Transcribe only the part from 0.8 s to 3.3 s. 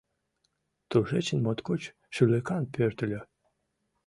Тушечын моткоч шӱлыкан пӧртыльӧ.